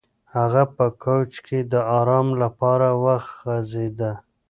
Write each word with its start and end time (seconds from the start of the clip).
هغه 0.35 0.63
په 0.75 0.85
کوچ 1.03 1.31
کې 1.45 1.59
د 1.71 1.73
ارام 1.99 2.27
لپاره 2.43 2.87
وغځېد. 3.03 3.99